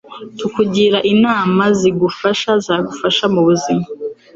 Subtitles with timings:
[0.37, 3.85] tukugira inama zigufasha zagufasha mubuzima.